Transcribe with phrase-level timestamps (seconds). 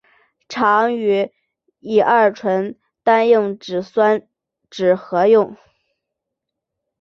[0.49, 1.29] 常与
[1.79, 4.27] 乙二醇单硬脂酸
[4.71, 5.55] 酯合用。